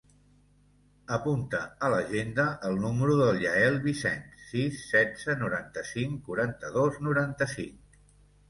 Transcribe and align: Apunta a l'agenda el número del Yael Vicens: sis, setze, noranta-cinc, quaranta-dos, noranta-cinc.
Apunta 1.17 1.59
a 1.87 1.91
l'agenda 1.93 2.45
el 2.69 2.79
número 2.85 3.17
del 3.19 3.37
Yael 3.43 3.77
Vicens: 3.85 4.41
sis, 4.55 4.81
setze, 4.95 5.37
noranta-cinc, 5.45 6.19
quaranta-dos, 6.31 6.99
noranta-cinc. 7.11 8.03